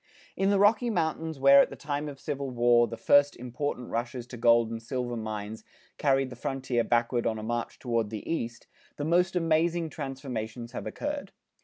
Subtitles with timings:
[0.35, 4.25] In the Rocky Mountains where at the time of Civil War, the first important rushes
[4.25, 5.63] to gold and silver mines
[5.99, 8.65] carried the frontier backward on a march toward the east,
[8.97, 11.33] the most amazing transformations have occurred.